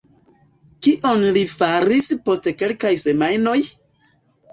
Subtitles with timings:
[0.85, 3.55] Kion li faris post kelkaj semajnoj?